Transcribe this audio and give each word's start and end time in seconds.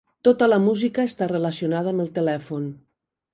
Tota 0.27 0.45
la 0.47 0.57
música 0.63 1.05
està 1.09 1.27
relacionada 1.33 1.93
amb 1.93 2.05
el 2.07 2.11
telèfon. 2.17 2.67